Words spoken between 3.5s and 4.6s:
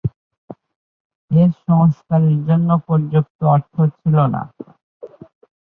অর্থ ছিল না।